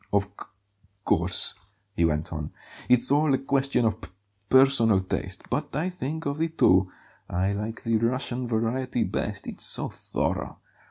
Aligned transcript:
"Of 0.11 0.23
c 0.23 0.45
course," 1.05 1.53
he 1.95 2.05
went 2.05 2.33
on; 2.33 2.51
"it's 2.89 3.11
all 3.11 3.31
a 3.35 3.37
question 3.37 3.85
of 3.85 4.01
p 4.01 4.09
personal 4.49 4.99
taste; 5.01 5.43
but 5.51 5.75
I 5.75 5.91
think, 5.91 6.25
of 6.25 6.39
the 6.39 6.49
two, 6.49 6.89
I 7.29 7.51
like 7.51 7.83
the 7.83 7.97
Russian 7.97 8.47
variety 8.47 9.03
best 9.03 9.45
it's 9.45 9.63
so 9.63 9.89
thorough. 9.89 10.57